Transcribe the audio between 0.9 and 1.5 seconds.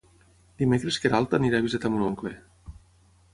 na Queralt